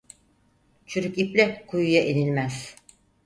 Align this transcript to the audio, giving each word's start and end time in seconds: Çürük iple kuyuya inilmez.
Çürük 0.85 1.17
iple 1.17 1.63
kuyuya 1.67 2.05
inilmez. 2.05 2.75